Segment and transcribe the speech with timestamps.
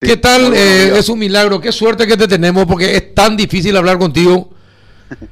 [0.00, 0.54] ¿Qué tal?
[0.54, 1.60] Eh, es un milagro.
[1.60, 4.50] Qué suerte que te tenemos porque es tan difícil hablar contigo.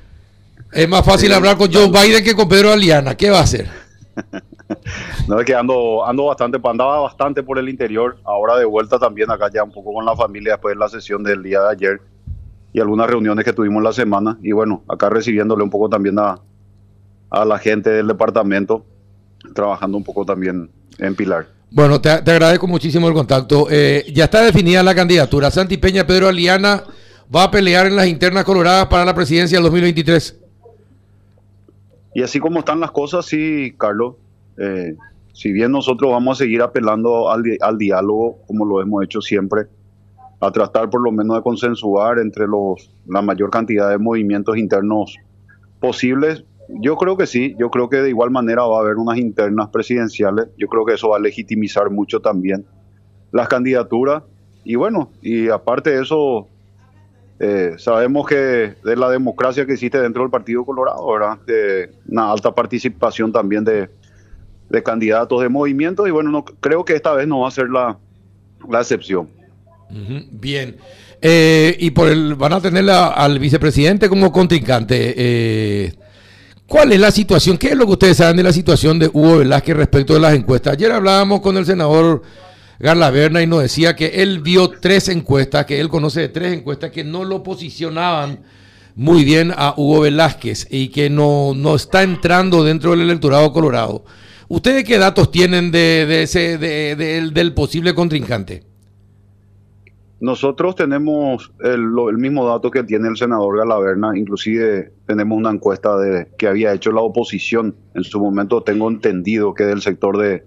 [0.70, 3.16] Es más fácil hablar con Joe Biden que con Pedro Aliana.
[3.16, 3.70] ¿Qué va a hacer?
[5.26, 8.18] no, es que ando, ando bastante, andaba bastante por el interior.
[8.22, 11.22] Ahora de vuelta también acá ya un poco con la familia después de la sesión
[11.22, 12.00] del día de ayer
[12.74, 14.36] y algunas reuniones que tuvimos la semana.
[14.42, 16.38] Y bueno, acá recibiéndole un poco también a,
[17.30, 18.84] a la gente del departamento,
[19.54, 21.57] trabajando un poco también en Pilar.
[21.70, 23.66] Bueno, te, agradezco muchísimo el contacto.
[23.70, 25.50] Eh, ya está definida la candidatura.
[25.50, 26.82] Santi Peña, Pedro Aliana
[27.34, 30.40] va a pelear en las internas coloradas para la presidencia del 2023.
[32.14, 34.14] Y así como están las cosas, sí, Carlos,
[34.56, 34.96] eh,
[35.34, 39.66] si bien nosotros vamos a seguir apelando al, al, diálogo, como lo hemos hecho siempre,
[40.40, 45.16] a tratar por lo menos de consensuar entre los la mayor cantidad de movimientos internos
[45.80, 49.18] posibles, yo creo que sí, yo creo que de igual manera va a haber unas
[49.18, 52.66] internas presidenciales, yo creo que eso va a legitimizar mucho también
[53.32, 54.22] las candidaturas
[54.64, 56.46] y bueno, y aparte de eso,
[57.40, 61.38] eh, sabemos que de la democracia que existe dentro del Partido Colorado, ¿verdad?
[61.46, 63.88] De una alta participación también de,
[64.84, 67.98] candidatos de movimientos y bueno, no, creo que esta vez no va a ser la,
[68.78, 69.30] excepción.
[70.30, 70.76] Bien.
[71.22, 75.14] Eh, y por el van a tener al vicepresidente como contrincante.
[76.68, 77.56] ¿Cuál es la situación?
[77.56, 80.34] ¿Qué es lo que ustedes saben de la situación de Hugo Velázquez respecto de las
[80.34, 80.74] encuestas?
[80.74, 82.20] Ayer hablábamos con el senador
[82.78, 86.90] Garla y nos decía que él vio tres encuestas, que él conoce de tres encuestas
[86.90, 88.40] que no lo posicionaban
[88.94, 94.04] muy bien a Hugo Velázquez y que no, no está entrando dentro del electorado colorado.
[94.48, 98.67] ¿Ustedes qué datos tienen de, ese, del posible contrincante?
[100.20, 106.26] Nosotros tenemos el, mismo dato que tiene el senador Galaverna, inclusive tenemos una encuesta de,
[106.36, 107.76] que había hecho la oposición.
[107.94, 110.44] En su momento tengo entendido que del sector de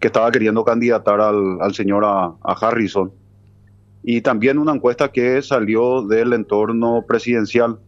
[0.00, 3.12] que estaba queriendo candidatar al, señor a, Harrison.
[4.02, 7.78] Y también una encuesta que salió del entorno presidencial,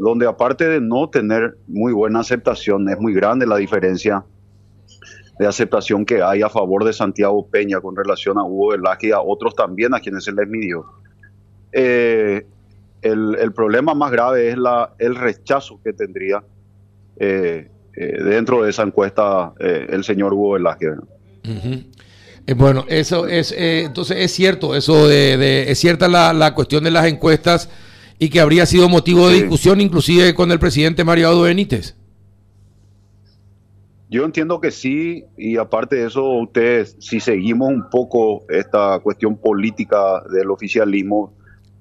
[0.00, 4.24] donde aparte de no tener muy buena aceptación, es muy grande la diferencia
[5.38, 9.12] de aceptación que hay a favor de Santiago Peña con relación a Hugo Velázquez y
[9.12, 10.86] a otros también a quienes se les midió.
[11.72, 12.46] Eh,
[13.02, 16.42] el, problema más grave es la, el rechazo que tendría
[17.18, 20.94] eh, eh, dentro de esa encuesta el señor Hugo Velázquez.
[22.56, 27.68] bueno, eso es, entonces es cierto, eso de, es cierta la, cuestión de las encuestas
[28.18, 31.94] y que habría sido motivo de discusión inclusive con el presidente Mario Benítez.
[34.08, 39.36] Yo entiendo que sí, y aparte de eso, ustedes, si seguimos un poco esta cuestión
[39.36, 41.34] política del oficialismo,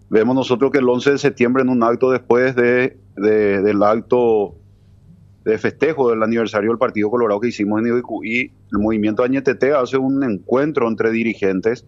[0.10, 4.56] vemos nosotros que el 11 de septiembre, en un acto después de, del acto
[5.44, 9.98] de festejo del aniversario del Partido Colorado que hicimos en y el movimiento Añetete hace
[9.98, 11.86] un encuentro entre dirigentes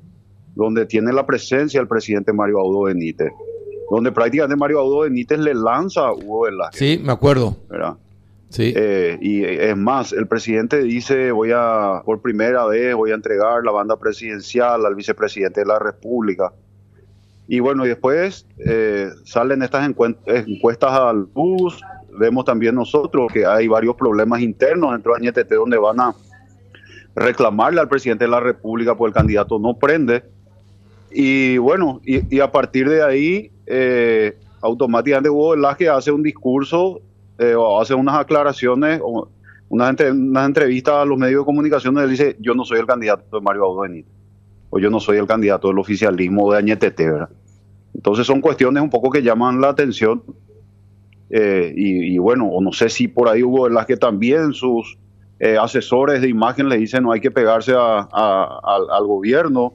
[0.54, 3.32] donde tiene la presencia el presidente Mario Audo Benítez,
[3.90, 6.80] donde prácticamente Mario Audo Benítez le lanza a Hugo Velázquez.
[6.80, 7.58] Sí, me acuerdo.
[7.68, 7.98] ¿verdad?
[8.50, 8.74] Sí.
[8.76, 13.64] Eh, y es más, el presidente dice, voy a, por primera vez, voy a entregar
[13.64, 16.54] la banda presidencial al vicepresidente de la República.
[17.48, 21.82] Y bueno, y después eh, salen estas encuestas al bus,
[22.18, 26.16] vemos también nosotros que hay varios problemas internos dentro de NTT donde van a
[27.16, 30.24] reclamarle al presidente de la República porque el candidato no prende.
[31.10, 37.02] Y bueno, y, a partir de ahí, eh, automáticamente Hugo Velázquez hace un discurso
[37.40, 39.30] eh, o hace unas aclaraciones, o
[39.70, 43.38] unas, entrevistas a los medios de comunicación donde él dice, yo no soy el candidato
[43.38, 44.14] de Mario Audo Benítez,
[44.70, 47.30] o yo no soy el candidato del oficialismo de Añetete, ¿verdad?
[47.94, 50.24] Entonces son cuestiones un poco que llaman la atención
[51.30, 54.98] eh, y, bueno, o no sé si por ahí hubo las que también sus
[55.40, 59.74] eh, asesores de imagen le dicen no hay que pegarse al gobierno,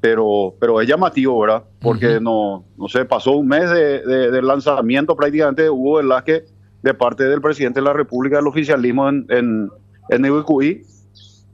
[0.00, 1.64] pero, pero es llamativo, ¿verdad?
[1.80, 6.44] Porque no, no sé, pasó un mes de, de, lanzamiento prácticamente hubo Hugo que
[6.82, 9.70] de parte del presidente de la República del oficialismo en, en,
[10.08, 10.24] en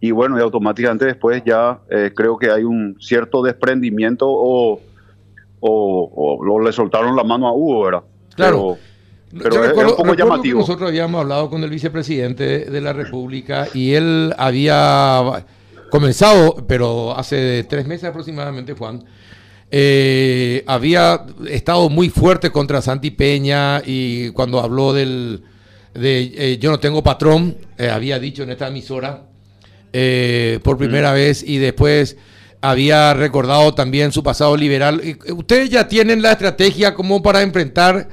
[0.00, 4.80] y bueno, y automáticamente después ya eh, creo que hay un cierto desprendimiento o,
[5.60, 8.02] o, le soltaron la mano a Hugo, ¿verdad?
[8.34, 8.76] Claro.
[9.30, 10.60] Pero, es, un poco llamativo.
[10.60, 15.44] nosotros habíamos hablado con el vicepresidente de la República y él había
[15.90, 19.04] comenzado, pero hace tres meses aproximadamente, Juan,
[19.70, 25.42] eh, había estado muy fuerte contra Santi Peña y cuando habló del
[25.92, 29.22] de eh, yo no tengo patrón, eh, había dicho en esta emisora
[30.62, 31.14] por primera mm.
[31.14, 32.18] vez y después
[32.60, 35.00] había recordado también su pasado liberal.
[35.34, 38.08] ¿Ustedes ya tienen la estrategia como para enfrentar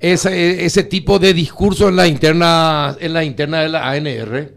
[0.00, 4.54] ese, ese tipo de discurso en la interna en la interna de la ANR?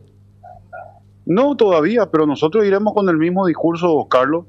[1.25, 4.45] No, todavía, pero nosotros iremos con el mismo discurso, Carlos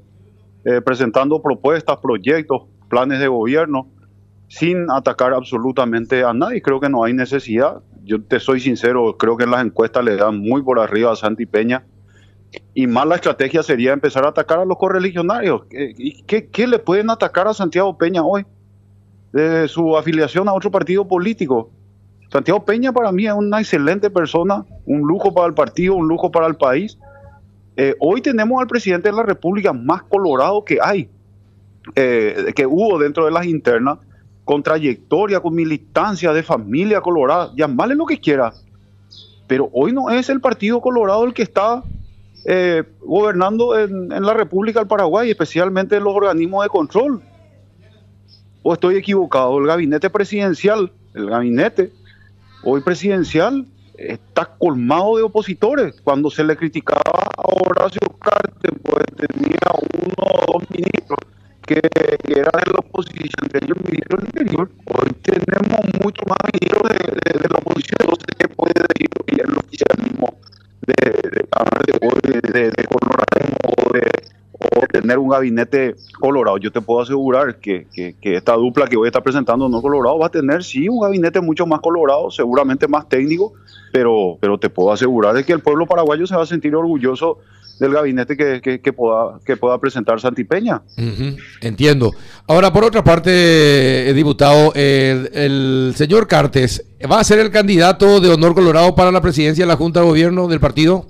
[0.65, 3.87] eh, presentando propuestas, proyectos, planes de gobierno,
[4.47, 6.61] sin atacar absolutamente a nadie.
[6.61, 7.81] Creo que no hay necesidad.
[8.03, 11.15] Yo te soy sincero, creo que en las encuestas le dan muy por arriba a
[11.15, 11.83] Santi Peña.
[12.73, 15.63] Y más la estrategia sería empezar a atacar a los correligionarios.
[15.69, 18.45] ¿Qué, qué, le pueden atacar a Santiago Peña hoy?
[19.31, 21.71] De su afiliación a otro partido político.
[22.31, 26.31] Santiago Peña para mí es una excelente persona, un lujo para el partido, un lujo
[26.31, 26.97] para el país.
[27.75, 31.09] Eh, hoy tenemos al presidente de la República más colorado que hay,
[31.95, 33.97] eh, que hubo dentro de las internas,
[34.45, 38.53] con trayectoria, con militancia de familia colorada, llamarle lo que quiera.
[39.47, 41.83] Pero hoy no es el Partido Colorado el que está
[42.45, 47.21] eh, gobernando en, la República del Paraguay, especialmente en los organismos de control.
[48.61, 49.57] ¿O estoy equivocado?
[49.59, 51.91] El gabinete presidencial, el gabinete
[52.63, 53.65] hoy presidencial,
[53.97, 56.01] está colmado de opositores.
[56.01, 59.69] Cuando se le criticaba a Horacio Cartes, pues tenía
[60.03, 61.19] uno o dos ministros
[61.65, 61.79] que,
[62.27, 64.69] eran de la oposición, que ellos ministros del interior.
[64.85, 69.57] Hoy tenemos mucho más ministros de, de, la oposición, no sé qué puede decir el
[69.57, 70.37] oficialismo
[70.81, 71.43] de, de, de,
[72.23, 72.83] de, de, de, de
[75.13, 76.57] tener un gabinete colorado.
[76.57, 77.87] Yo te puedo asegurar que,
[78.21, 81.39] esta dupla que voy a estar presentando no colorado va a tener sí un gabinete
[81.41, 83.53] mucho más colorado, seguramente más técnico,
[83.91, 87.39] pero, pero te puedo asegurar de que el pueblo paraguayo se va a sentir orgulloso
[87.79, 90.81] del gabinete que, pueda, que pueda presentar Santi Peña.
[91.61, 92.11] entiendo.
[92.47, 98.19] Ahora, por otra parte, eh, diputado, el, el, señor Cartes, ¿va a ser el candidato
[98.19, 101.05] de honor colorado para la presidencia de la Junta de Gobierno del partido?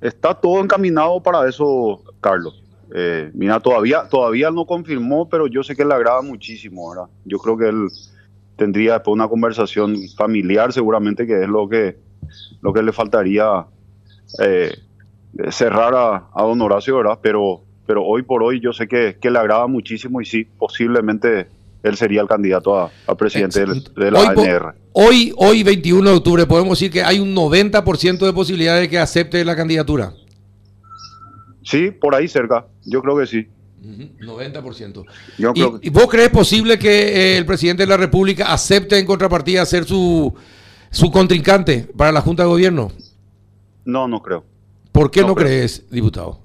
[0.00, 2.63] Está todo encaminado para eso, Carlos.
[2.96, 7.10] Eh, mira, todavía, todavía no confirmó, pero yo sé que le agrada muchísimo, ¿verdad?
[7.24, 7.88] Yo creo que él
[8.56, 11.96] tendría después una conversación familiar, seguramente que es lo que,
[12.62, 13.66] lo que le faltaría
[14.40, 14.72] eh,
[15.50, 17.18] cerrar a, a, don Horacio, ¿verdad?
[17.20, 21.48] Pero, pero hoy por hoy yo sé que, que le agrada muchísimo y sí, posiblemente
[21.82, 24.74] él sería el candidato a, presidente de, la ANR.
[24.92, 28.98] Hoy, hoy, 21 de octubre, podemos decir que hay un 90% de posibilidad de que
[28.98, 30.14] acepte la candidatura.
[31.62, 33.48] Sí, por ahí cerca, yo creo que sí.
[33.82, 35.04] 90%.
[35.82, 39.84] ¿Y, vos crees posible que eh, el presidente de la República acepte en contrapartida ser
[39.84, 40.32] su,
[40.90, 42.90] su contrincante para la Junta de Gobierno?
[43.84, 44.44] No, no creo.
[44.90, 46.40] ¿Por qué no, crees, diputado?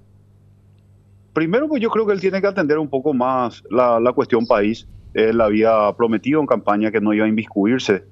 [1.33, 4.45] Primero, pues yo creo que él tiene que atender un poco más la, la cuestión
[4.45, 4.87] país.
[5.13, 8.03] Él había prometido en campaña que no iba a inmiscuirse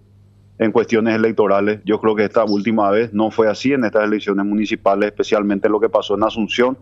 [0.59, 1.81] en cuestiones electorales.
[1.85, 5.79] Yo creo que esta última vez no fue así en estas elecciones municipales, especialmente lo
[5.79, 6.77] que pasó en Asunción,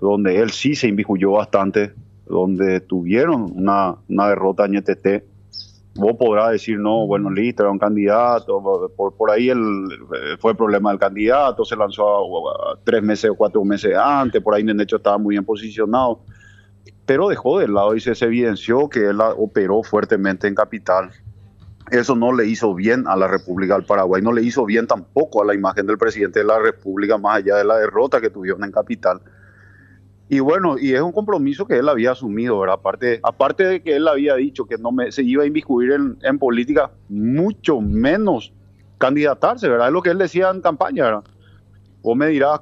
[0.00, 1.92] donde él sí se inmiscuyó bastante,
[2.26, 5.24] donde tuvieron una, una derrota en ETT.
[5.96, 9.88] Vos podrás decir, no, bueno, listo, era un candidato, por, por ahí el,
[10.38, 12.04] fue el problema del candidato, se lanzó
[12.84, 16.20] tres meses o cuatro meses antes, por ahí en hecho estaba muy bien posicionado
[17.10, 21.10] pero dejó de lado y se, evidenció que él operó fuertemente en capital.
[21.90, 25.42] Eso no le hizo bien a la República del Paraguay, no le hizo bien tampoco
[25.42, 28.62] a la imagen del presidente de la República, más allá de la derrota que tuvieron
[28.62, 29.20] en capital.
[30.32, 32.76] Y bueno, y es un compromiso que él había asumido, ¿verdad?
[32.78, 35.90] Aparte, aparte de que él había dicho que no me, se iba a inmiscuir
[36.22, 38.52] en, política, mucho menos
[38.98, 39.88] candidatarse, ¿verdad?
[39.88, 41.24] Es lo que él decía en campaña, ¿verdad?
[42.00, 42.60] Vos me dirás,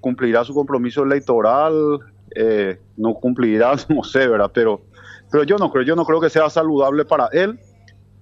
[0.00, 1.98] cumplirá su compromiso electoral,
[2.36, 4.52] eh, no cumplirá, no sé, ¿verdad?
[4.54, 4.82] Pero,
[5.28, 7.58] pero yo no creo, yo no creo que sea saludable para él,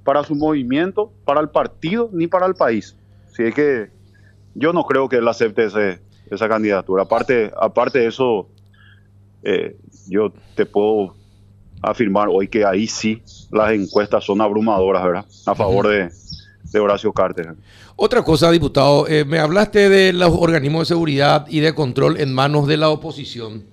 [0.05, 2.97] para su movimiento, para el partido, ni para el país.
[3.27, 3.91] Así es que
[4.55, 6.01] yo no creo que él acepte ese,
[6.31, 7.03] esa candidatura.
[7.03, 8.49] Aparte, aparte de eso,
[9.47, 9.77] eh,
[10.09, 11.15] yo te puedo
[11.81, 13.23] afirmar hoy que ahí sí
[13.53, 15.25] las encuestas son abrumadoras, ¿verdad?
[15.47, 16.11] A favor de,
[16.73, 17.55] de Horacio Carter.
[17.95, 22.35] Otra cosa, diputado, eh, me hablaste de los organismos de seguridad y de control en
[22.35, 23.65] manos de la oposición.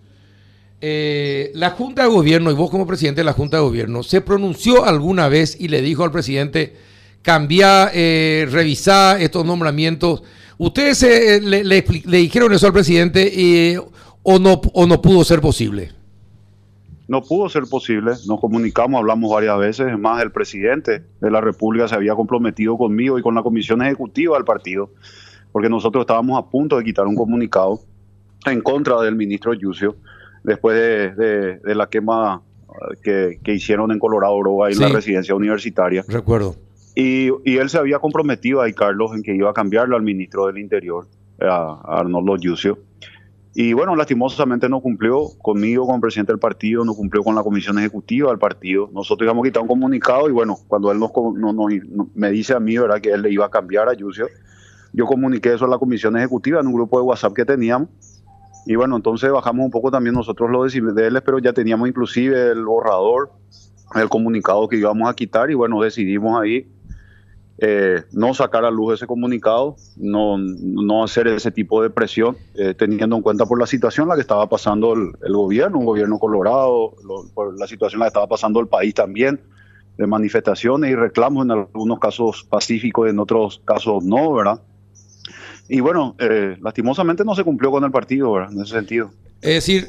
[0.86, 4.20] Eh, la Junta de Gobierno, y vos como presidente de la Junta de Gobierno, ¿se
[4.20, 6.76] pronunció alguna vez y le dijo al presidente,
[7.22, 10.24] cambia, eh, revisar estos nombramientos?
[10.58, 11.82] ¿Ustedes eh, le,
[12.20, 13.80] dijeron eso al presidente
[14.24, 15.92] o, no, o no pudo ser posible?
[17.08, 21.42] No pudo ser posible, nos comunicamos, hablamos varias veces, es más, el presidente de la
[21.42, 24.90] República se había comprometido conmigo y con la comisión ejecutiva del partido,
[25.52, 27.82] porque nosotros estábamos a punto de quitar un comunicado
[28.46, 29.98] en contra del ministro Yucio
[30.44, 30.76] después
[31.18, 32.42] de, la quema
[33.02, 36.04] que, hicieron en Colorado Oro, en la residencia universitaria.
[36.08, 36.56] Recuerdo.
[36.96, 40.58] Y, él se había comprometido ahí, Carlos, en que iba a cambiarlo al ministro del
[40.58, 41.08] Interior,
[41.42, 42.78] a, Arnoldo Yucio.
[43.56, 47.44] Y bueno, lastimosamente no cumplió conmigo, con el presidente del partido, no cumplió con la
[47.44, 48.90] comisión ejecutiva del partido.
[48.92, 51.12] Nosotros íbamos a quitar un comunicado y bueno, cuando él nos,
[52.16, 54.28] me dice a mí, ¿verdad?, que él le iba a cambiar a Yucio,
[54.92, 57.90] yo comuniqué eso a la comisión ejecutiva en un grupo de WhatsApp que teníamos
[58.66, 62.66] Y bueno, entonces bajamos un poco también nosotros los decibeles, pero ya teníamos inclusive el
[62.66, 63.34] borrador,
[63.94, 66.73] el comunicado que íbamos a quitar y bueno, decidimos ahí
[67.60, 72.74] eh, no sacar a luz ese comunicado, no, no hacer ese tipo de presión, eh,
[72.74, 76.96] teniendo en cuenta por la situación la que estaba pasando el, gobierno, un gobierno colorado,
[77.34, 79.40] por la situación la que estaba pasando el país también,
[79.98, 84.60] de manifestaciones y reclamos en algunos casos pacíficos, en otros casos no, ¿verdad?
[85.70, 88.52] Y bueno, eh, lastimosamente no se cumplió con el partido, ¿verdad?
[88.52, 89.12] En ese sentido.
[89.42, 89.88] Es decir,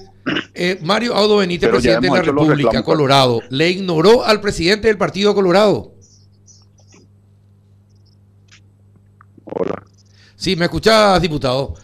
[0.83, 5.94] Mario Audo Benítez, presidente de la República, Colorado, le ignoró al presidente del Partido Colorado.
[9.57, 9.85] Hola.
[10.35, 11.75] Sí, me escuchás, diputado.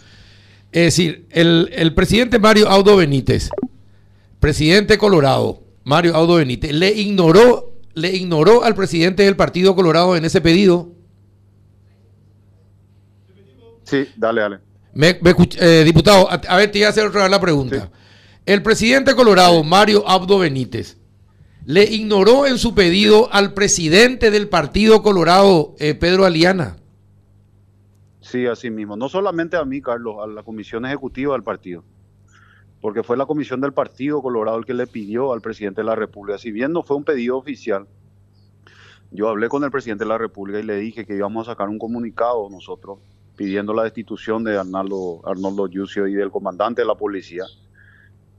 [0.73, 3.51] Es decir, el, presidente Mario Audo Benítez,
[4.41, 10.25] presidente Colorado, Mario Audo Benítez, le ignoró, le ignoró al presidente del Partido Colorado en
[10.25, 10.91] ese pedido.
[13.85, 14.59] Sí, dale, dale.
[14.95, 17.91] Eh, diputado, a, ver, te voy a hacer otra vez la pregunta.
[18.47, 20.97] El presidente Colorado, Mario Abdo Benítez,
[21.67, 26.80] le ignoró en su pedido al presidente del Partido Colorado, eh, Pedro Aliana.
[28.31, 28.97] Sí, así mismo.
[28.97, 31.83] No solamente a mí, Carlos, a la comisión ejecutiva del partido,
[32.81, 35.97] porque fue la comisión del Partido Colorado el que le pidió al presidente de la
[35.97, 36.39] República.
[36.39, 37.89] Si bien no fue un pedido oficial,
[39.11, 41.69] yo hablé con el presidente de la República y le dije que íbamos a sacar
[41.69, 43.01] un comunicado nosotros
[43.35, 47.47] pidiendo la destitución de Arnaldo, Arnoldo Yucio y del comandante de la policía.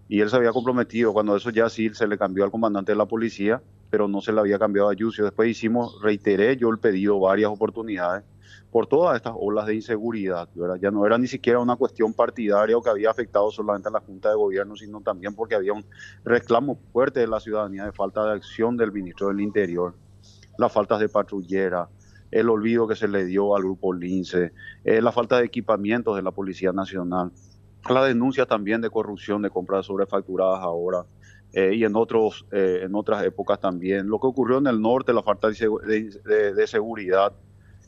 [0.08, 2.98] Y él se había comprometido, cuando eso ya sí se le cambió al comandante de
[2.98, 5.26] la policía, pero no se le había cambiado a Yucio.
[5.26, 8.24] Después hicimos, reiteré yo el pedido varias oportunidades
[8.72, 10.78] por todas estas olas de inseguridad, ¿verdad?
[10.82, 14.00] Ya no era ni siquiera una cuestión partidaria o que había afectado solamente a la
[14.00, 15.86] Junta de Gobierno, sino también porque había un
[16.24, 19.94] reclamo fuerte de la ciudadanía de falta de acción del ministro del Interior,
[20.58, 21.90] las faltas de patrullera,
[22.32, 24.54] el olvido que se le dio al grupo Lince,
[24.86, 27.32] eh, la falta de equipamientos de la Policía Nacional,
[27.90, 31.04] la denuncia también de corrupción, de compras sobrefacturadas ahora.
[31.54, 34.08] Eh, y en otros eh, en otras épocas también.
[34.08, 37.34] Lo que ocurrió en el norte, la falta de seguridad,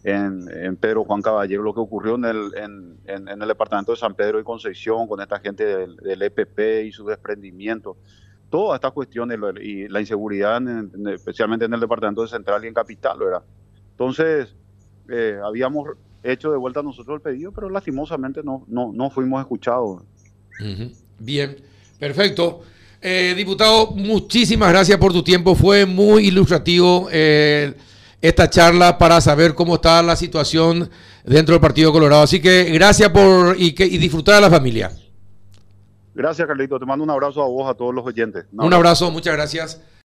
[0.03, 4.39] en, Pedro Juan Caballero, lo que ocurrió en el, en, el departamento de San Pedro
[4.39, 7.97] y Concepción con esta gente del, EPP e y su desprendimiento.
[8.49, 10.61] Todas estas cuestiones y la inseguridad,
[11.07, 13.43] especialmente en el departamento de Central y en Capital, ¿verdad?
[13.91, 14.55] Entonces,
[15.09, 15.89] eh, habíamos
[16.21, 20.03] hecho de vuelta nosotros el pedido, pero lastimosamente no, no, no fuimos escuchados.
[21.17, 21.57] Bien,
[21.97, 22.61] perfecto.
[23.01, 25.55] Eh, diputado, muchísimas gracias por tu tiempo.
[25.55, 27.09] Fue muy ilustrativo.
[27.11, 27.73] Eh,
[28.23, 30.89] esta charla para saber cómo está la situación
[31.25, 32.23] dentro del Partido Colorado.
[32.23, 34.91] Así que gracias por y, que, y disfrutar a la familia.
[36.15, 36.79] Gracias, Carlito.
[36.79, 38.45] Te mando un abrazo a vos, a todos los oyentes.
[38.53, 39.81] un abrazo muchas gracias.